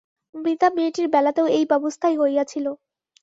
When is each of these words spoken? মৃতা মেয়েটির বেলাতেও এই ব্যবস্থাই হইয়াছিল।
মৃতা 0.35 0.67
মেয়েটির 0.75 1.07
বেলাতেও 1.09 1.47
এই 1.57 1.65
ব্যবস্থাই 1.71 2.15
হইয়াছিল। 2.17 2.65